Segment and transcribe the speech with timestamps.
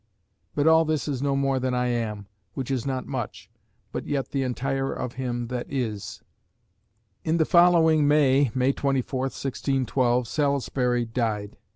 [0.55, 3.51] But all this is no more than I am, which is not much,
[3.91, 6.23] but yet the entire of him that is"
[7.23, 11.55] In the following May (May 24, 1612) Salisbury died.